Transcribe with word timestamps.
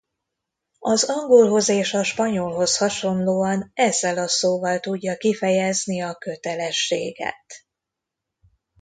Az 0.79 1.03
angolhoz 1.03 1.69
és 1.69 1.93
a 1.93 2.03
spanyolhoz 2.03 2.77
hasonlóan 2.77 3.71
ezzel 3.73 4.17
a 4.17 4.27
szóval 4.27 4.79
tudja 4.79 5.17
kifejezni 5.17 6.01
a 6.01 6.15
kötelességet. 6.15 7.45